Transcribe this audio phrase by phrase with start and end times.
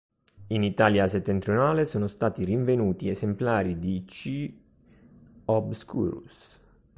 [0.47, 4.51] In Italia settentrionale sono stati rinvenuti esemplari di "C.
[5.45, 6.59] obscurus".